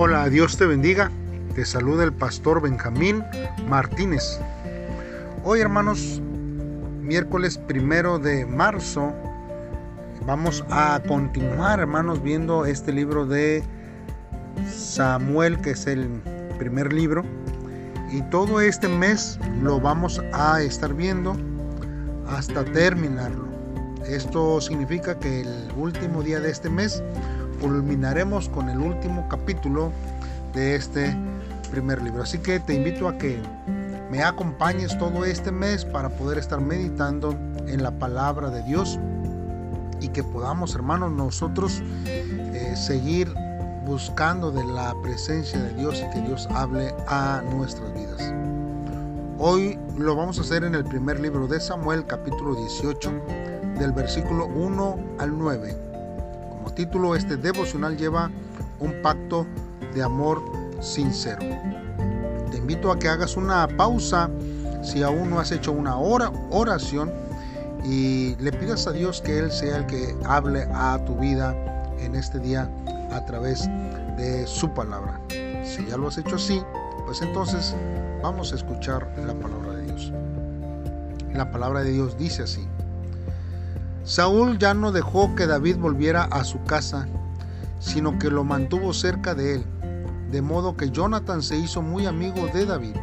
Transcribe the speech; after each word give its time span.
Hola, 0.00 0.28
Dios 0.28 0.56
te 0.56 0.64
bendiga. 0.64 1.10
Te 1.56 1.64
saluda 1.64 2.04
el 2.04 2.12
pastor 2.12 2.62
Benjamín 2.62 3.24
Martínez. 3.66 4.38
Hoy, 5.42 5.58
hermanos, 5.58 6.22
miércoles 7.02 7.58
primero 7.58 8.20
de 8.20 8.46
marzo, 8.46 9.12
vamos 10.24 10.64
a 10.70 11.02
continuar, 11.08 11.80
hermanos, 11.80 12.22
viendo 12.22 12.64
este 12.64 12.92
libro 12.92 13.26
de 13.26 13.64
Samuel, 14.72 15.60
que 15.62 15.72
es 15.72 15.84
el 15.88 16.06
primer 16.60 16.92
libro. 16.92 17.24
Y 18.12 18.22
todo 18.30 18.60
este 18.60 18.86
mes 18.86 19.36
lo 19.64 19.80
vamos 19.80 20.22
a 20.32 20.62
estar 20.62 20.94
viendo 20.94 21.36
hasta 22.28 22.64
terminarlo. 22.66 23.48
Esto 24.06 24.60
significa 24.60 25.18
que 25.18 25.40
el 25.40 25.72
último 25.76 26.22
día 26.22 26.38
de 26.38 26.52
este 26.52 26.70
mes 26.70 27.02
culminaremos 27.60 28.48
con 28.48 28.68
el 28.68 28.78
último 28.78 29.28
capítulo 29.28 29.92
de 30.54 30.74
este 30.74 31.16
primer 31.70 32.02
libro. 32.02 32.22
Así 32.22 32.38
que 32.38 32.60
te 32.60 32.74
invito 32.74 33.08
a 33.08 33.18
que 33.18 33.40
me 34.10 34.22
acompañes 34.22 34.96
todo 34.98 35.24
este 35.24 35.52
mes 35.52 35.84
para 35.84 36.08
poder 36.08 36.38
estar 36.38 36.60
meditando 36.60 37.36
en 37.66 37.82
la 37.82 37.90
palabra 37.90 38.50
de 38.50 38.62
Dios 38.62 38.98
y 40.00 40.08
que 40.08 40.22
podamos, 40.22 40.74
hermanos, 40.74 41.12
nosotros 41.12 41.82
eh, 42.06 42.74
seguir 42.76 43.32
buscando 43.84 44.50
de 44.50 44.64
la 44.64 44.94
presencia 45.02 45.60
de 45.60 45.74
Dios 45.74 46.02
y 46.06 46.10
que 46.14 46.26
Dios 46.26 46.46
hable 46.50 46.94
a 47.06 47.42
nuestras 47.54 47.92
vidas. 47.94 48.34
Hoy 49.38 49.78
lo 49.96 50.16
vamos 50.16 50.38
a 50.38 50.42
hacer 50.42 50.64
en 50.64 50.74
el 50.74 50.84
primer 50.84 51.20
libro 51.20 51.46
de 51.46 51.60
Samuel, 51.60 52.04
capítulo 52.06 52.54
18, 52.54 53.12
del 53.78 53.92
versículo 53.92 54.46
1 54.46 54.98
al 55.18 55.38
9. 55.38 55.87
Título, 56.74 57.16
este 57.16 57.36
devocional 57.36 57.96
lleva 57.96 58.30
un 58.78 59.02
pacto 59.02 59.46
de 59.94 60.02
amor 60.02 60.42
sincero. 60.80 61.40
Te 62.50 62.58
invito 62.58 62.92
a 62.92 62.98
que 62.98 63.08
hagas 63.08 63.36
una 63.36 63.66
pausa 63.68 64.30
si 64.82 65.02
aún 65.02 65.30
no 65.30 65.40
has 65.40 65.50
hecho 65.50 65.72
una 65.72 65.96
hora, 65.96 66.30
oración 66.50 67.12
y 67.84 68.36
le 68.36 68.52
pidas 68.52 68.86
a 68.86 68.92
Dios 68.92 69.20
que 69.20 69.38
Él 69.38 69.50
sea 69.50 69.78
el 69.78 69.86
que 69.86 70.16
hable 70.24 70.68
a 70.72 71.02
tu 71.04 71.16
vida 71.16 71.54
en 71.98 72.14
este 72.14 72.38
día 72.38 72.70
a 73.12 73.24
través 73.24 73.68
de 74.16 74.46
su 74.46 74.72
palabra. 74.72 75.20
Si 75.64 75.86
ya 75.86 75.96
lo 75.96 76.08
has 76.08 76.18
hecho 76.18 76.36
así, 76.36 76.62
pues 77.06 77.22
entonces 77.22 77.74
vamos 78.22 78.52
a 78.52 78.56
escuchar 78.56 79.12
la 79.16 79.34
palabra 79.34 79.74
de 79.74 79.84
Dios. 79.84 80.12
La 81.34 81.50
palabra 81.50 81.82
de 81.82 81.92
Dios 81.92 82.16
dice 82.16 82.42
así. 82.42 82.66
Saúl 84.08 84.56
ya 84.56 84.72
no 84.72 84.90
dejó 84.90 85.34
que 85.34 85.46
David 85.46 85.76
volviera 85.76 86.24
a 86.24 86.42
su 86.42 86.64
casa, 86.64 87.06
sino 87.78 88.18
que 88.18 88.30
lo 88.30 88.42
mantuvo 88.42 88.94
cerca 88.94 89.34
de 89.34 89.56
él, 89.56 89.66
de 90.30 90.40
modo 90.40 90.78
que 90.78 90.90
Jonathan 90.90 91.42
se 91.42 91.58
hizo 91.58 91.82
muy 91.82 92.06
amigo 92.06 92.46
de 92.54 92.64
David. 92.64 92.96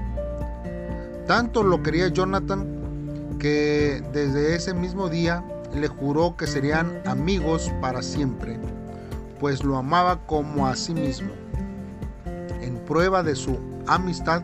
Tanto 1.28 1.62
lo 1.62 1.84
quería 1.84 2.08
Jonathan 2.08 3.38
que 3.38 4.04
desde 4.14 4.56
ese 4.56 4.74
mismo 4.74 5.08
día 5.08 5.46
le 5.76 5.90
juró 5.90 6.36
que 6.38 6.48
serían 6.48 7.04
amigos 7.06 7.72
para 7.82 8.02
siempre, 8.02 8.58
pues 9.40 9.64
lo 9.64 9.78
amaba 9.78 10.26
como 10.26 10.66
a 10.66 10.76
sí 10.76 10.96
mismo. 10.96 11.30
En 12.64 12.80
prueba 12.80 13.22
de 13.22 13.36
su 13.36 13.60
amistad, 13.86 14.42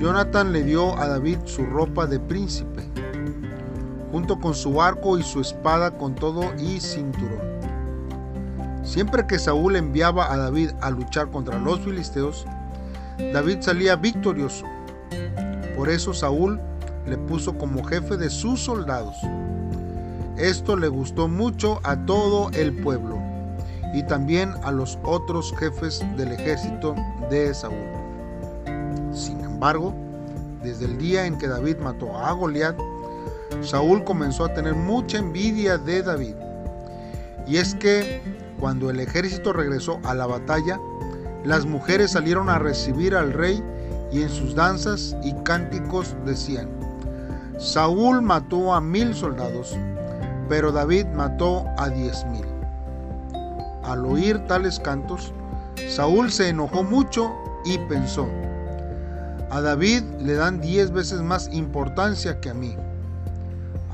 Jonathan 0.00 0.50
le 0.50 0.62
dio 0.62 0.98
a 0.98 1.08
David 1.08 1.40
su 1.44 1.66
ropa 1.66 2.06
de 2.06 2.18
príncipe, 2.20 2.71
junto 4.12 4.38
con 4.38 4.54
su 4.54 4.80
arco 4.80 5.18
y 5.18 5.22
su 5.22 5.40
espada 5.40 5.90
con 5.90 6.14
todo 6.14 6.52
y 6.58 6.78
cinturón. 6.78 7.40
Siempre 8.84 9.26
que 9.26 9.38
Saúl 9.38 9.74
enviaba 9.74 10.30
a 10.30 10.36
David 10.36 10.72
a 10.82 10.90
luchar 10.90 11.30
contra 11.30 11.58
los 11.58 11.80
filisteos, 11.80 12.44
David 13.32 13.58
salía 13.60 13.96
victorioso. 13.96 14.66
Por 15.74 15.88
eso 15.88 16.12
Saúl 16.12 16.60
le 17.06 17.16
puso 17.16 17.56
como 17.56 17.82
jefe 17.84 18.18
de 18.18 18.28
sus 18.28 18.60
soldados. 18.60 19.16
Esto 20.36 20.76
le 20.76 20.88
gustó 20.88 21.26
mucho 21.26 21.80
a 21.82 21.96
todo 22.04 22.50
el 22.52 22.72
pueblo 22.82 23.18
y 23.94 24.02
también 24.02 24.52
a 24.62 24.72
los 24.72 24.98
otros 25.04 25.54
jefes 25.58 26.04
del 26.16 26.32
ejército 26.32 26.94
de 27.30 27.54
Saúl. 27.54 27.86
Sin 29.12 29.40
embargo, 29.40 29.94
desde 30.62 30.84
el 30.84 30.98
día 30.98 31.24
en 31.26 31.38
que 31.38 31.48
David 31.48 31.76
mató 31.78 32.16
a 32.16 32.32
Goliat, 32.32 32.76
Saúl 33.62 34.04
comenzó 34.04 34.44
a 34.44 34.54
tener 34.54 34.74
mucha 34.74 35.18
envidia 35.18 35.78
de 35.78 36.02
David. 36.02 36.34
Y 37.46 37.56
es 37.56 37.74
que 37.74 38.20
cuando 38.58 38.90
el 38.90 39.00
ejército 39.00 39.52
regresó 39.52 40.00
a 40.04 40.14
la 40.14 40.26
batalla, 40.26 40.78
las 41.44 41.66
mujeres 41.66 42.12
salieron 42.12 42.48
a 42.48 42.58
recibir 42.58 43.14
al 43.14 43.32
rey 43.32 43.62
y 44.12 44.22
en 44.22 44.28
sus 44.28 44.54
danzas 44.54 45.16
y 45.22 45.32
cánticos 45.42 46.14
decían, 46.24 46.68
Saúl 47.58 48.22
mató 48.22 48.74
a 48.74 48.80
mil 48.80 49.14
soldados, 49.14 49.76
pero 50.48 50.70
David 50.70 51.06
mató 51.14 51.64
a 51.78 51.88
diez 51.88 52.24
mil. 52.26 52.46
Al 53.82 54.04
oír 54.06 54.38
tales 54.46 54.78
cantos, 54.78 55.32
Saúl 55.88 56.30
se 56.30 56.48
enojó 56.48 56.84
mucho 56.84 57.32
y 57.64 57.78
pensó, 57.78 58.28
a 59.50 59.60
David 59.60 60.02
le 60.20 60.34
dan 60.34 60.60
diez 60.60 60.90
veces 60.92 61.20
más 61.20 61.48
importancia 61.52 62.40
que 62.40 62.50
a 62.50 62.54
mí. 62.54 62.76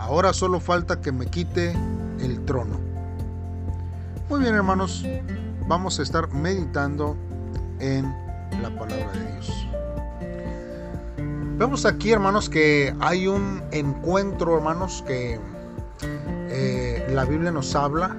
Ahora 0.09 0.33
solo 0.33 0.59
falta 0.59 1.03
que 1.03 1.13
me 1.13 1.27
quite 1.27 1.77
el 2.19 2.43
trono. 2.47 2.81
Muy 4.31 4.41
bien 4.41 4.55
hermanos, 4.55 5.05
vamos 5.67 5.99
a 5.99 6.03
estar 6.03 6.33
meditando 6.33 7.15
en 7.79 8.07
la 8.63 8.71
palabra 8.71 9.13
de 9.13 9.33
Dios. 9.33 9.67
Vemos 11.59 11.85
aquí 11.85 12.11
hermanos 12.11 12.49
que 12.49 12.97
hay 13.01 13.27
un 13.27 13.63
encuentro 13.71 14.57
hermanos 14.57 15.05
que 15.07 15.39
eh, 16.49 17.07
la 17.13 17.27
Biblia 17.27 17.51
nos 17.51 17.75
habla 17.75 18.17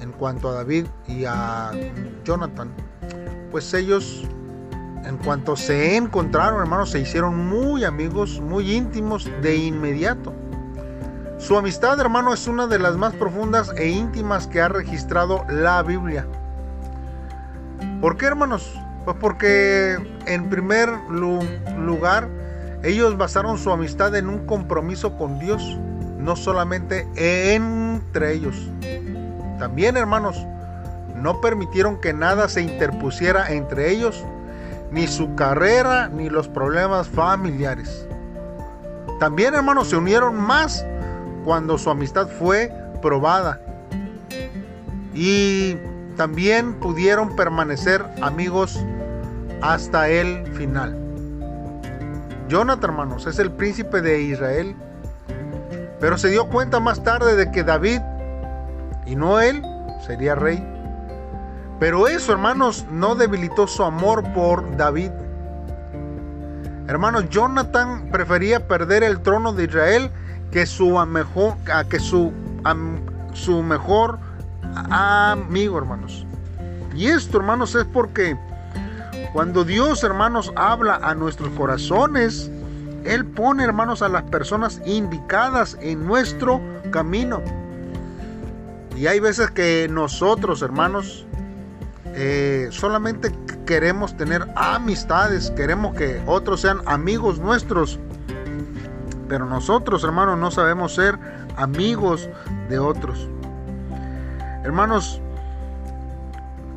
en 0.00 0.12
cuanto 0.12 0.48
a 0.48 0.54
David 0.54 0.86
y 1.06 1.26
a 1.26 1.72
Jonathan. 2.24 2.70
Pues 3.50 3.74
ellos 3.74 4.24
en 5.04 5.18
cuanto 5.18 5.56
se 5.56 5.94
encontraron, 5.94 6.62
hermanos, 6.62 6.88
se 6.88 7.00
hicieron 7.00 7.36
muy 7.36 7.84
amigos, 7.84 8.40
muy 8.40 8.72
íntimos 8.72 9.30
de 9.42 9.56
inmediato. 9.56 10.32
Su 11.38 11.56
amistad, 11.56 11.98
hermano, 12.00 12.34
es 12.34 12.48
una 12.48 12.66
de 12.66 12.80
las 12.80 12.96
más 12.96 13.14
profundas 13.14 13.70
e 13.76 13.88
íntimas 13.88 14.48
que 14.48 14.60
ha 14.60 14.68
registrado 14.68 15.44
la 15.48 15.80
Biblia. 15.84 16.26
¿Por 18.00 18.16
qué, 18.16 18.26
hermanos? 18.26 18.74
Pues 19.04 19.16
porque 19.20 19.96
en 20.26 20.50
primer 20.50 20.90
lugar, 21.08 22.28
ellos 22.82 23.16
basaron 23.16 23.56
su 23.56 23.70
amistad 23.70 24.16
en 24.16 24.28
un 24.28 24.46
compromiso 24.46 25.16
con 25.16 25.38
Dios, 25.38 25.78
no 26.18 26.34
solamente 26.34 27.06
entre 27.14 28.34
ellos. 28.34 28.56
También, 29.60 29.96
hermanos, 29.96 30.44
no 31.14 31.40
permitieron 31.40 32.00
que 32.00 32.12
nada 32.12 32.48
se 32.48 32.62
interpusiera 32.62 33.52
entre 33.52 33.90
ellos 33.90 34.24
ni 34.90 35.06
su 35.06 35.34
carrera, 35.36 36.08
ni 36.08 36.30
los 36.30 36.48
problemas 36.48 37.08
familiares. 37.08 38.06
También, 39.20 39.54
hermanos, 39.54 39.88
se 39.88 39.96
unieron 39.96 40.36
más 40.36 40.84
cuando 41.44 41.78
su 41.78 41.90
amistad 41.90 42.28
fue 42.28 42.72
probada. 43.00 43.60
Y 45.14 45.76
también 46.16 46.74
pudieron 46.74 47.36
permanecer 47.36 48.04
amigos 48.22 48.78
hasta 49.62 50.08
el 50.08 50.46
final. 50.54 50.96
Jonathan, 52.48 52.90
hermanos, 52.90 53.26
es 53.26 53.38
el 53.38 53.52
príncipe 53.52 54.00
de 54.00 54.22
Israel. 54.22 54.74
Pero 56.00 56.16
se 56.16 56.28
dio 56.28 56.48
cuenta 56.48 56.80
más 56.80 57.02
tarde 57.02 57.36
de 57.36 57.50
que 57.50 57.64
David, 57.64 58.00
y 59.06 59.16
no 59.16 59.40
él, 59.40 59.62
sería 60.06 60.34
rey. 60.34 60.64
Pero 61.80 62.08
eso, 62.08 62.32
hermanos, 62.32 62.86
no 62.90 63.14
debilitó 63.14 63.66
su 63.66 63.82
amor 63.82 64.32
por 64.32 64.76
David. 64.76 65.10
Hermanos, 66.88 67.28
Jonathan 67.28 68.08
prefería 68.10 68.66
perder 68.66 69.02
el 69.02 69.20
trono 69.20 69.52
de 69.52 69.64
Israel 69.64 70.10
que 70.50 70.66
su 70.66 70.90
mejor, 71.06 71.56
que 71.88 71.98
su, 71.98 72.32
su 73.34 73.62
mejor 73.62 74.18
amigo, 74.90 75.78
hermanos. 75.78 76.26
Y 76.94 77.06
esto, 77.06 77.38
hermanos, 77.38 77.74
es 77.74 77.84
porque 77.84 78.36
cuando 79.32 79.64
Dios, 79.64 80.02
hermanos, 80.04 80.52
habla 80.56 80.96
a 81.02 81.14
nuestros 81.14 81.50
corazones, 81.50 82.50
Él 83.04 83.24
pone, 83.24 83.64
hermanos, 83.64 84.02
a 84.02 84.08
las 84.08 84.24
personas 84.24 84.80
indicadas 84.86 85.76
en 85.80 86.06
nuestro 86.06 86.60
camino. 86.90 87.42
Y 88.96 89.06
hay 89.06 89.20
veces 89.20 89.50
que 89.50 89.86
nosotros, 89.90 90.62
hermanos, 90.62 91.24
eh, 92.14 92.68
solamente 92.70 93.32
queremos 93.64 94.16
tener 94.16 94.44
amistades, 94.56 95.52
queremos 95.52 95.94
que 95.94 96.20
otros 96.26 96.62
sean 96.62 96.80
amigos 96.86 97.38
nuestros. 97.38 98.00
Pero 99.28 99.46
nosotros, 99.46 100.02
hermanos, 100.04 100.38
no 100.38 100.50
sabemos 100.50 100.94
ser 100.94 101.18
amigos 101.56 102.28
de 102.68 102.78
otros. 102.78 103.28
Hermanos, 104.64 105.20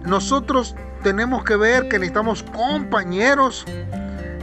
nosotros 0.03 0.75
tenemos 1.03 1.43
que 1.43 1.55
ver 1.55 1.87
que 1.87 1.97
necesitamos 1.97 2.43
compañeros 2.43 3.65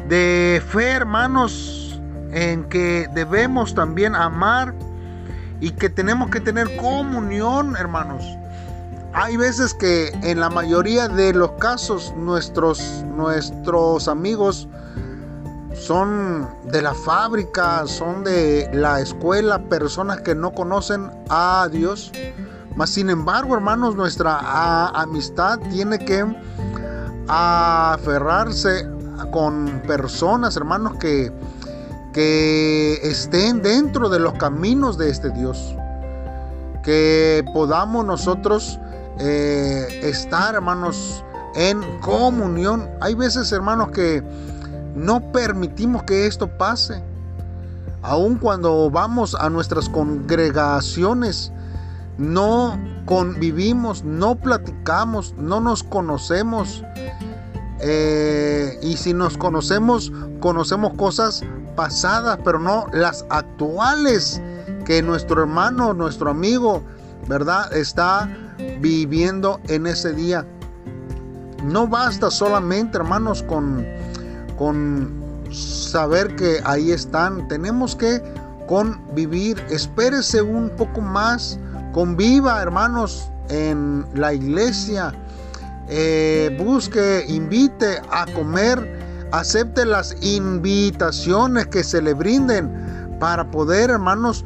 de 0.08 0.62
fe, 0.68 0.90
hermanos, 0.90 2.00
en 2.32 2.64
que 2.64 3.08
debemos 3.14 3.74
también 3.74 4.14
amar 4.14 4.74
y 5.60 5.70
que 5.72 5.88
tenemos 5.88 6.30
que 6.30 6.40
tener 6.40 6.76
comunión, 6.76 7.76
hermanos. 7.76 8.24
Hay 9.12 9.36
veces 9.36 9.74
que 9.74 10.08
en 10.22 10.40
la 10.40 10.50
mayoría 10.50 11.08
de 11.08 11.32
los 11.32 11.52
casos 11.52 12.14
nuestros, 12.16 13.04
nuestros 13.16 14.06
amigos 14.06 14.68
son 15.88 16.46
de 16.64 16.82
la 16.82 16.92
fábrica, 16.92 17.86
son 17.86 18.22
de 18.22 18.68
la 18.74 19.00
escuela, 19.00 19.58
personas 19.70 20.20
que 20.20 20.34
no 20.34 20.52
conocen 20.52 21.10
a 21.30 21.66
Dios. 21.72 22.12
Mas 22.76 22.90
sin 22.90 23.08
embargo, 23.08 23.54
hermanos, 23.54 23.96
nuestra 23.96 24.88
amistad 24.88 25.58
tiene 25.70 25.98
que 25.98 26.26
aferrarse 27.26 28.86
con 29.32 29.82
personas, 29.86 30.58
hermanos, 30.58 30.92
que, 31.00 31.32
que 32.12 33.00
estén 33.02 33.62
dentro 33.62 34.10
de 34.10 34.18
los 34.18 34.34
caminos 34.34 34.98
de 34.98 35.08
este 35.08 35.30
Dios. 35.30 35.74
Que 36.82 37.42
podamos 37.54 38.04
nosotros 38.04 38.78
eh, 39.20 40.00
estar, 40.02 40.54
hermanos, 40.54 41.24
en 41.54 41.80
comunión. 42.00 42.90
Hay 43.00 43.14
veces, 43.14 43.50
hermanos, 43.52 43.90
que 43.92 44.22
no 44.98 45.32
permitimos 45.32 46.02
que 46.02 46.26
esto 46.26 46.48
pase. 46.58 47.02
Aun 48.02 48.36
cuando 48.36 48.90
vamos 48.90 49.34
a 49.34 49.48
nuestras 49.48 49.88
congregaciones, 49.88 51.52
no 52.16 52.78
convivimos, 53.06 54.04
no 54.04 54.34
platicamos, 54.34 55.34
no 55.38 55.60
nos 55.60 55.82
conocemos. 55.82 56.84
Eh, 57.80 58.78
y 58.82 58.96
si 58.96 59.14
nos 59.14 59.38
conocemos, 59.38 60.12
conocemos 60.40 60.94
cosas 60.94 61.42
pasadas, 61.76 62.40
pero 62.44 62.58
no 62.58 62.86
las 62.92 63.24
actuales 63.30 64.42
que 64.84 65.00
nuestro 65.02 65.42
hermano, 65.42 65.94
nuestro 65.94 66.30
amigo, 66.30 66.82
¿verdad? 67.28 67.72
Está 67.72 68.28
viviendo 68.80 69.60
en 69.68 69.86
ese 69.86 70.12
día. 70.12 70.44
No 71.64 71.86
basta 71.86 72.30
solamente, 72.30 72.98
hermanos, 72.98 73.42
con, 73.42 73.86
con 74.58 75.28
saber 75.52 76.34
que 76.36 76.60
ahí 76.64 76.90
están. 76.90 77.48
Tenemos 77.48 77.96
que 77.96 78.22
convivir. 78.66 79.64
Espérese 79.70 80.42
un 80.42 80.70
poco 80.70 81.00
más. 81.00 81.58
Conviva, 81.92 82.60
hermanos, 82.60 83.30
en 83.48 84.04
la 84.14 84.34
iglesia. 84.34 85.12
Eh, 85.88 86.56
busque, 86.62 87.24
invite 87.28 88.00
a 88.10 88.26
comer. 88.34 88.98
Acepte 89.32 89.84
las 89.84 90.16
invitaciones 90.22 91.66
que 91.66 91.84
se 91.84 92.00
le 92.00 92.14
brinden 92.14 93.16
para 93.20 93.50
poder, 93.50 93.90
hermanos, 93.90 94.44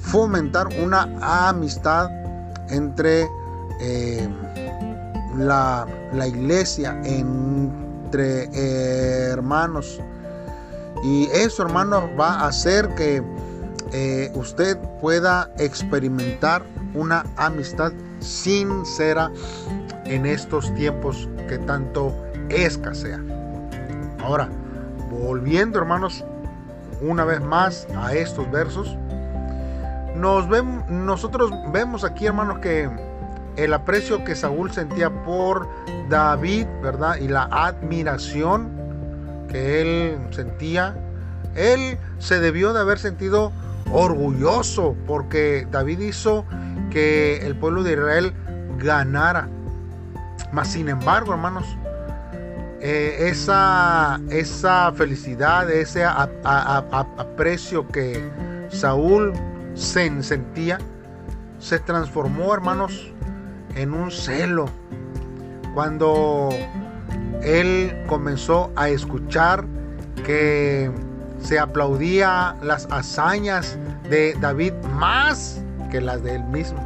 fomentar 0.00 0.68
una 0.82 1.08
amistad 1.48 2.08
entre 2.68 3.28
eh, 3.80 4.28
la, 5.36 5.86
iglesia, 6.26 7.00
entre 7.04 8.48
eh, 8.52 8.99
hermanos. 9.30 10.00
Y 11.02 11.26
eso, 11.32 11.62
hermanos, 11.62 12.04
va 12.18 12.40
a 12.40 12.48
hacer 12.48 12.94
que 12.94 13.22
eh, 13.92 14.30
usted 14.34 14.78
pueda 15.00 15.50
experimentar 15.58 16.62
una 16.94 17.24
amistad 17.36 17.92
sincera 18.20 19.30
en 20.04 20.26
estos 20.26 20.72
tiempos 20.74 21.28
que 21.48 21.58
tanto 21.58 22.14
escasea. 22.50 23.20
Ahora, 24.22 24.48
volviendo 25.10 25.78
hermanos, 25.78 26.24
una 27.00 27.24
vez 27.24 27.40
más 27.40 27.86
a 27.96 28.12
estos 28.14 28.50
versos, 28.50 28.96
nos 30.16 30.48
vemos, 30.48 30.88
nosotros 30.90 31.50
vemos 31.72 32.04
aquí, 32.04 32.26
hermanos, 32.26 32.58
que 32.58 32.90
el 33.56 33.72
aprecio 33.72 34.22
que 34.24 34.34
Saúl 34.34 34.70
sentía 34.70 35.10
por 35.24 35.66
David, 36.08 36.66
¿verdad? 36.82 37.16
Y 37.16 37.28
la 37.28 37.44
admiración 37.44 38.79
que 39.50 39.80
él 39.80 40.18
sentía, 40.30 40.96
él 41.54 41.98
se 42.18 42.40
debió 42.40 42.72
de 42.72 42.80
haber 42.80 42.98
sentido 42.98 43.52
orgulloso 43.92 44.96
porque 45.06 45.66
David 45.70 46.00
hizo 46.00 46.44
que 46.90 47.44
el 47.46 47.56
pueblo 47.56 47.82
de 47.82 47.92
Israel 47.92 48.32
ganara. 48.78 49.48
Mas 50.52 50.68
sin 50.68 50.88
embargo, 50.88 51.32
hermanos, 51.32 51.64
eh, 52.80 53.28
esa, 53.28 54.20
esa 54.30 54.92
felicidad, 54.92 55.70
ese 55.70 56.04
aprecio 56.04 57.86
que 57.88 58.24
Saúl 58.70 59.32
se 59.74 60.22
sentía, 60.22 60.78
se 61.58 61.78
transformó, 61.78 62.54
hermanos, 62.54 63.12
en 63.74 63.92
un 63.92 64.10
celo. 64.10 64.66
Cuando 65.74 66.48
él 67.42 68.04
comenzó 68.06 68.70
a 68.76 68.88
escuchar 68.88 69.64
que 70.24 70.90
se 71.40 71.58
aplaudía 71.58 72.54
las 72.62 72.86
hazañas 72.90 73.78
de 74.08 74.34
David 74.40 74.72
más 74.94 75.62
que 75.90 76.00
las 76.00 76.22
de 76.22 76.36
él 76.36 76.44
mismo. 76.44 76.78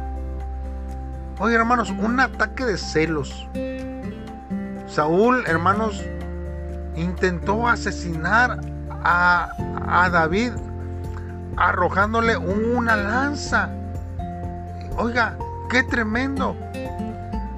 Oye, 1.39 1.55
hermanos, 1.55 1.89
un 1.89 2.19
ataque 2.19 2.65
de 2.65 2.77
celos. 2.77 3.47
Saúl, 4.87 5.43
hermanos, 5.47 6.01
intentó 6.95 7.67
asesinar 7.67 8.59
a, 9.03 9.49
a 9.87 10.09
David 10.09 10.51
arrojándole 11.57 12.37
una 12.37 12.95
lanza. 12.95 13.69
Oiga, 14.97 15.37
qué 15.69 15.83
tremendo. 15.83 16.55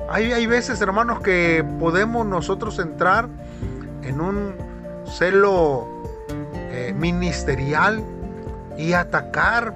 Hay, 0.10 0.32
hay 0.32 0.46
veces, 0.46 0.80
hermanos, 0.82 1.20
que 1.20 1.66
podemos 1.80 2.26
nosotros 2.26 2.80
entrar 2.80 3.28
en 4.04 4.22
un 4.22 4.56
celo 5.06 5.88
eh, 6.72 6.94
ministerial 6.98 8.04
y 8.78 8.94
atacar 8.94 9.74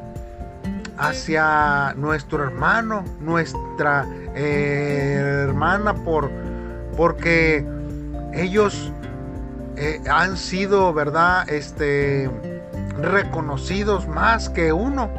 hacia 0.97 1.93
nuestro 1.95 2.43
hermano, 2.43 3.03
nuestra 3.19 4.05
eh, 4.35 5.43
hermana, 5.43 5.95
por, 5.95 6.29
porque 6.95 7.65
ellos 8.33 8.93
eh, 9.75 10.01
han 10.09 10.37
sido, 10.37 10.93
¿verdad? 10.93 11.49
Este, 11.49 12.29
reconocidos 12.99 14.07
más 14.07 14.49
que 14.49 14.71
uno. 14.71 15.09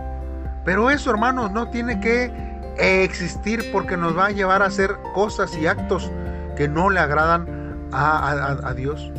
Pero 0.64 0.90
eso, 0.90 1.10
hermanos, 1.10 1.50
no 1.50 1.68
tiene 1.68 2.00
que 2.00 2.51
existir 2.76 3.70
porque 3.72 3.96
nos 3.96 4.16
va 4.16 4.26
a 4.26 4.30
llevar 4.30 4.62
a 4.62 4.66
hacer 4.66 4.96
cosas 5.14 5.56
y 5.56 5.66
actos 5.66 6.10
que 6.56 6.68
no 6.68 6.90
le 6.90 7.00
agradan 7.00 7.88
a, 7.92 8.72
Dios. 8.74 9.10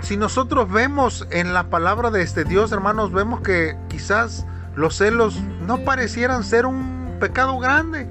Si 0.00 0.16
nosotros 0.16 0.70
vemos 0.70 1.26
en 1.30 1.52
la 1.52 1.64
palabra 1.64 2.10
de 2.10 2.22
este 2.22 2.44
Dios, 2.44 2.70
hermanos, 2.70 3.12
vemos 3.12 3.40
que 3.40 3.76
quizás 3.88 4.46
los 4.74 4.96
celos 4.96 5.40
no 5.66 5.78
parecieran 5.78 6.44
ser 6.44 6.66
un 6.66 7.16
pecado 7.18 7.58
grande. 7.58 8.08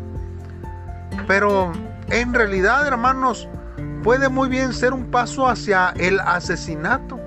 Pero 1.27 1.71
en 2.09 2.33
realidad, 2.33 2.85
hermanos, 2.85 3.47
puede 4.03 4.29
muy 4.29 4.49
bien 4.49 4.73
ser 4.73 4.93
un 4.93 5.05
paso 5.11 5.47
hacia 5.47 5.93
el 5.97 6.19
asesinato 6.19 7.19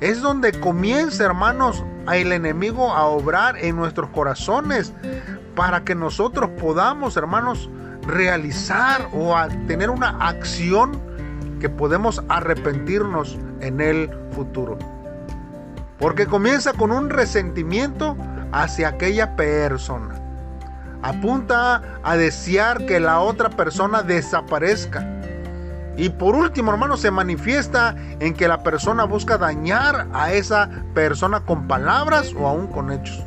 es 0.00 0.20
donde 0.20 0.52
comienza, 0.52 1.24
hermanos, 1.24 1.82
el 2.12 2.32
enemigo 2.32 2.92
a 2.92 3.06
obrar 3.06 3.56
en 3.58 3.76
nuestros 3.76 4.10
corazones 4.10 4.92
para 5.56 5.82
que 5.82 5.96
nosotros 5.96 6.50
podamos, 6.60 7.16
hermanos, 7.16 7.68
realizar 8.02 9.08
o 9.12 9.34
tener 9.66 9.90
una 9.90 10.10
acción 10.20 11.00
que 11.58 11.68
podemos 11.68 12.22
arrepentirnos 12.28 13.36
en 13.60 13.80
el 13.80 14.10
futuro. 14.30 14.78
Porque 15.98 16.26
comienza 16.26 16.72
con 16.74 16.92
un 16.92 17.10
resentimiento 17.10 18.16
hacia 18.52 18.88
aquella 18.88 19.34
persona. 19.34 20.14
Apunta 21.02 21.82
a 22.04 22.16
desear 22.16 22.86
que 22.86 23.00
la 23.00 23.18
otra 23.18 23.50
persona 23.50 24.02
desaparezca 24.02 25.16
y 25.96 26.10
por 26.10 26.34
último, 26.34 26.70
hermano, 26.70 26.96
se 26.96 27.10
manifiesta 27.10 27.96
en 28.20 28.34
que 28.34 28.48
la 28.48 28.62
persona 28.62 29.04
busca 29.04 29.38
dañar 29.38 30.06
a 30.12 30.32
esa 30.32 30.68
persona 30.94 31.40
con 31.40 31.66
palabras 31.66 32.34
o 32.38 32.46
aún 32.46 32.66
con 32.66 32.92
hechos. 32.92 33.24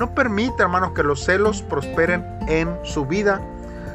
No 0.00 0.14
permite, 0.14 0.62
hermanos, 0.62 0.92
que 0.92 1.02
los 1.02 1.22
celos 1.22 1.60
prosperen 1.60 2.24
en 2.48 2.74
su 2.84 3.04
vida, 3.04 3.38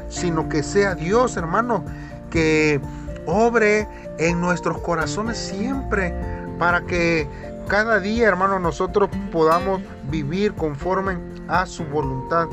sino 0.08 0.48
que 0.48 0.62
sea 0.62 0.94
Dios, 0.94 1.36
hermano, 1.36 1.84
que 2.30 2.80
obre 3.26 3.88
en 4.20 4.40
nuestros 4.40 4.78
corazones 4.82 5.36
siempre 5.36 6.14
para 6.60 6.82
que 6.82 7.28
cada 7.66 7.98
día, 7.98 8.28
hermano, 8.28 8.60
nosotros 8.60 9.10
podamos 9.32 9.82
vivir 10.08 10.54
conforme 10.54 11.18
a 11.48 11.66
su 11.66 11.82
voluntad. 11.86 12.46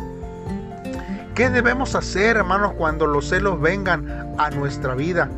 ¿Qué 1.36 1.52
debemos 1.52 1.94
hacer, 1.94 2.38
hermanos, 2.38 2.74
cuando 2.76 3.06
los 3.06 3.30
celos 3.30 3.62
vengan 3.62 4.34
a 4.40 4.50
nuestra 4.50 4.96
vida? 4.96 5.30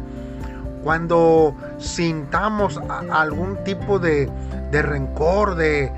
Cuando 0.85 1.53
sintamos 1.79 2.79
algún 3.11 3.61
tipo 3.65 3.99
de, 3.99 4.31
rencor, 4.71 5.55
de, 5.55 5.91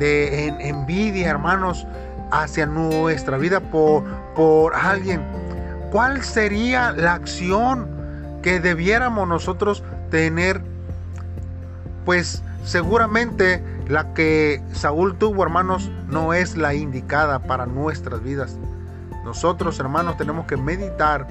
envidia, 0.00 1.30
hermanos, 1.30 1.86
hacia 2.30 2.66
nuestra 2.66 3.36
vida 3.36 3.60
por, 3.60 4.04
por 4.34 4.74
alguien. 4.74 5.22
¿Cuál 5.90 6.22
sería 6.22 6.92
la 6.92 7.14
acción 7.14 7.88
que 8.42 8.60
debiéramos 8.60 9.28
nosotros 9.28 9.82
tener? 10.10 10.60
Pues 12.04 12.42
seguramente 12.64 13.62
la 13.88 14.14
que 14.14 14.62
Saúl 14.72 15.16
tuvo, 15.18 15.42
hermanos, 15.42 15.90
no 16.08 16.32
es 16.32 16.56
la 16.56 16.74
indicada 16.74 17.40
para 17.40 17.66
nuestras 17.66 18.22
vidas. 18.22 18.56
Nosotros, 19.24 19.78
hermanos, 19.80 20.16
tenemos 20.16 20.46
que 20.46 20.56
meditar 20.56 21.26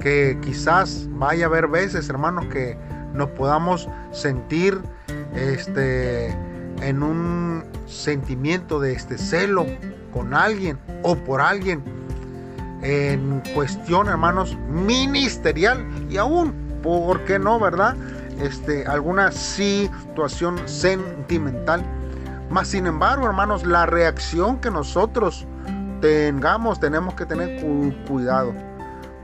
que 0.00 0.38
quizás 0.42 1.08
vaya 1.10 1.46
a 1.46 1.48
haber 1.48 1.66
veces, 1.66 2.08
hermanos, 2.08 2.46
que 2.46 2.76
nos 3.14 3.30
podamos 3.30 3.88
sentir 4.12 4.78
este 5.34 6.28
en 6.82 7.02
un 7.02 7.64
sentimiento 7.88 8.78
de 8.80 8.92
este 8.92 9.18
celo 9.18 9.66
con 10.12 10.34
alguien 10.34 10.78
o 11.02 11.16
por 11.16 11.40
alguien 11.40 11.82
en 12.82 13.42
cuestión, 13.54 14.08
hermanos, 14.08 14.56
ministerial 14.68 15.84
y 16.08 16.16
aún, 16.16 16.52
¿por 16.82 17.24
qué 17.24 17.38
no, 17.38 17.58
verdad? 17.58 17.96
Este, 18.40 18.86
alguna 18.86 19.32
situación 19.32 20.60
sentimental. 20.66 21.82
Mas, 22.50 22.68
sin 22.68 22.86
embargo, 22.86 23.26
hermanos, 23.26 23.66
la 23.66 23.86
reacción 23.86 24.60
que 24.60 24.70
nosotros 24.70 25.46
tengamos, 26.00 26.78
tenemos 26.78 27.14
que 27.14 27.26
tener 27.26 27.60
cuidado. 28.06 28.54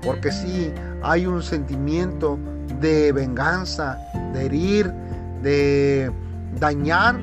Porque 0.02 0.32
si 0.32 0.72
hay 1.02 1.26
un 1.26 1.42
sentimiento 1.42 2.38
de 2.80 3.12
venganza, 3.12 3.98
de 4.32 4.46
herir, 4.46 4.92
de 5.42 6.10
dañar, 6.58 7.16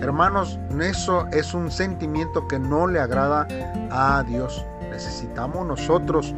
hermanos, 0.00 0.58
eso 0.80 1.26
es 1.32 1.54
un 1.54 1.70
sentimiento 1.70 2.46
que 2.48 2.58
no 2.58 2.86
le 2.86 3.00
agrada 3.00 3.46
a 3.90 4.22
Dios. 4.24 4.64
Necesitamos 4.90 5.66
nosotros, 5.66 6.34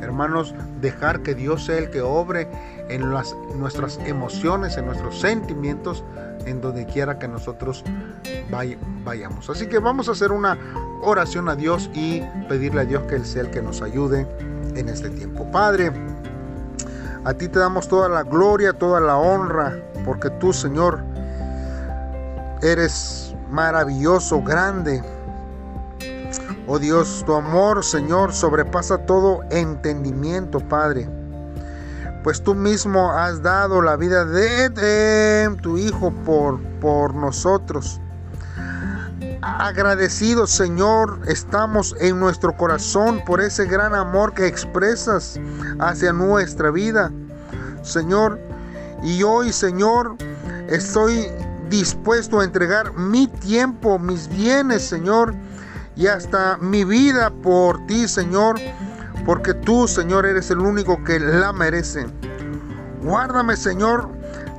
hermanos, 0.00 0.54
dejar 0.80 1.22
que 1.22 1.34
Dios 1.34 1.64
sea 1.64 1.78
el 1.78 1.90
que 1.90 2.00
obre 2.00 2.48
en 2.88 3.08
nuestras 3.08 3.98
emociones, 4.06 4.76
en 4.76 4.86
nuestros 4.86 5.20
sentimientos, 5.20 6.04
en 6.44 6.60
donde 6.60 6.86
quiera 6.86 7.18
que 7.18 7.26
nosotros 7.26 7.82
vayamos. 9.04 9.50
Así 9.50 9.66
que 9.66 9.78
vamos 9.78 10.08
a 10.08 10.12
hacer 10.12 10.30
una 10.30 10.56
oración 11.02 11.48
a 11.48 11.56
Dios 11.56 11.90
y 11.94 12.22
pedirle 12.48 12.82
a 12.82 12.84
Dios 12.84 13.02
que 13.04 13.16
Él 13.16 13.24
sea 13.24 13.42
el 13.42 13.50
que 13.50 13.62
nos 13.62 13.82
ayude 13.82 14.26
en 14.76 14.88
este 14.88 15.10
tiempo. 15.10 15.50
Padre, 15.50 15.90
a 17.24 17.34
ti 17.34 17.48
te 17.48 17.58
damos 17.58 17.88
toda 17.88 18.08
la 18.08 18.22
gloria, 18.22 18.72
toda 18.72 19.00
la 19.00 19.16
honra, 19.16 19.76
porque 20.04 20.30
tú, 20.30 20.52
Señor, 20.52 21.00
eres 22.62 23.34
maravilloso, 23.50 24.42
grande. 24.42 25.02
Oh 26.66 26.78
Dios, 26.78 27.22
tu 27.26 27.34
amor, 27.34 27.84
Señor, 27.84 28.32
sobrepasa 28.32 28.98
todo 28.98 29.42
entendimiento, 29.50 30.60
Padre 30.60 31.08
pues 32.26 32.42
tú 32.42 32.56
mismo 32.56 33.12
has 33.12 33.40
dado 33.40 33.80
la 33.80 33.94
vida 33.94 34.24
de, 34.24 35.56
tu 35.62 35.78
Hijo 35.78 36.10
por, 36.24 36.60
por 36.80 37.14
nosotros. 37.14 38.00
Agradecidos, 39.42 40.50
Señor, 40.50 41.20
estamos 41.28 41.94
en 42.00 42.18
nuestro 42.18 42.56
corazón 42.56 43.22
por 43.24 43.40
ese 43.40 43.66
gran 43.66 43.94
amor 43.94 44.34
que 44.34 44.48
expresas 44.48 45.38
hacia 45.78 46.12
nuestra 46.12 46.72
vida, 46.72 47.12
Señor. 47.82 48.40
Y 49.04 49.22
hoy, 49.22 49.52
Señor, 49.52 50.16
estoy 50.68 51.28
dispuesto 51.68 52.40
a 52.40 52.44
entregar 52.44 52.92
mi 52.94 53.26
tiempo, 53.26 53.98
mis 53.98 54.28
bienes, 54.28 54.86
Señor, 54.86 55.34
y 55.96 56.06
hasta 56.06 56.58
mi 56.58 56.84
vida 56.84 57.30
por 57.42 57.86
ti, 57.86 58.06
Señor 58.06 58.60
porque 59.26 59.54
tú, 59.54 59.88
Señor, 59.88 60.24
eres 60.24 60.50
el 60.52 60.60
único 60.60 61.02
que 61.02 61.18
la 61.18 61.52
merece. 61.52 62.06
Guárdame, 63.02 63.56
Señor, 63.56 64.08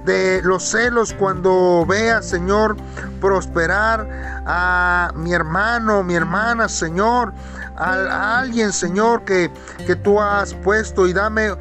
de 0.05 0.41
los 0.43 0.63
celos 0.63 1.13
cuando 1.13 1.85
vea, 1.87 2.21
Señor, 2.21 2.75
prosperar 3.21 4.43
a 4.45 5.11
mi 5.15 5.33
hermano, 5.33 6.03
mi 6.03 6.15
hermana, 6.15 6.67
Señor, 6.67 7.33
a, 7.77 8.39
alguien, 8.39 8.73
Señor, 8.73 9.23
que, 9.23 9.51
que 9.85 9.95
tú 9.95 10.19
has 10.19 10.53
puesto 10.53 11.07
y 11.07 11.13
dame 11.13 11.51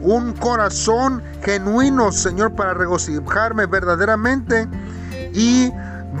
un 0.00 0.32
corazón 0.34 1.22
genuino, 1.42 2.12
Señor, 2.12 2.54
para 2.54 2.74
regocijarme 2.74 3.66
verdaderamente 3.66 4.68
y 5.32 5.70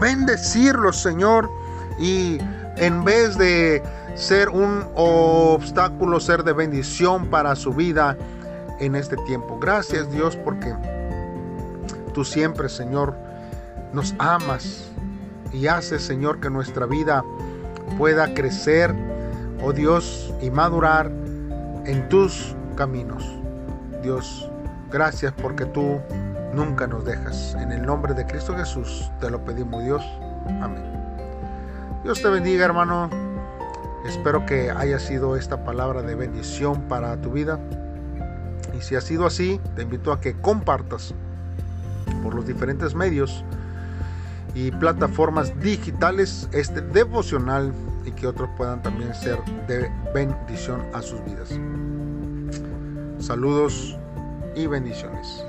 bendecirlo, 0.00 0.92
Señor, 0.92 1.48
y 1.98 2.38
en 2.76 3.04
vez 3.04 3.36
de 3.38 3.82
ser 4.14 4.48
un 4.48 4.84
obstáculo, 4.94 6.20
ser 6.20 6.42
de 6.42 6.52
bendición 6.52 7.26
para 7.28 7.54
su 7.54 7.72
vida 7.72 8.16
en 8.80 8.96
este 8.96 9.16
tiempo. 9.26 9.58
Gracias 9.60 10.10
Dios 10.10 10.36
porque 10.36 10.74
tú 12.12 12.24
siempre, 12.24 12.68
Señor, 12.68 13.14
nos 13.92 14.14
amas 14.18 14.90
y 15.52 15.66
haces, 15.66 16.02
Señor, 16.02 16.40
que 16.40 16.50
nuestra 16.50 16.86
vida 16.86 17.24
pueda 17.96 18.34
crecer, 18.34 18.94
oh 19.62 19.72
Dios, 19.72 20.32
y 20.40 20.50
madurar 20.50 21.10
en 21.86 22.08
tus 22.08 22.54
caminos. 22.76 23.24
Dios, 24.02 24.48
gracias 24.90 25.32
porque 25.32 25.64
tú 25.66 26.00
nunca 26.54 26.86
nos 26.86 27.04
dejas. 27.04 27.56
En 27.60 27.72
el 27.72 27.84
nombre 27.84 28.14
de 28.14 28.26
Cristo 28.26 28.54
Jesús 28.56 29.10
te 29.20 29.30
lo 29.30 29.44
pedimos, 29.44 29.84
Dios. 29.84 30.04
Amén. 30.60 30.84
Dios 32.04 32.22
te 32.22 32.28
bendiga, 32.28 32.64
hermano. 32.64 33.10
Espero 34.06 34.46
que 34.46 34.70
haya 34.70 34.98
sido 34.98 35.36
esta 35.36 35.64
palabra 35.64 36.02
de 36.02 36.14
bendición 36.14 36.82
para 36.82 37.20
tu 37.20 37.32
vida. 37.32 37.58
Y 38.78 38.82
si 38.82 38.96
ha 38.96 39.00
sido 39.00 39.26
así, 39.26 39.60
te 39.74 39.82
invito 39.82 40.12
a 40.12 40.20
que 40.20 40.34
compartas 40.34 41.14
por 42.22 42.34
los 42.34 42.46
diferentes 42.46 42.94
medios 42.94 43.44
y 44.54 44.70
plataformas 44.70 45.58
digitales 45.60 46.48
este 46.52 46.80
devocional 46.80 47.72
y 48.08 48.12
que 48.12 48.26
otros 48.26 48.48
puedan 48.56 48.82
también 48.82 49.14
ser 49.14 49.38
de 49.66 49.90
bendición 50.14 50.82
a 50.94 51.02
sus 51.02 51.22
vidas. 51.24 51.50
Saludos 53.18 53.96
y 54.56 54.66
bendiciones. 54.66 55.44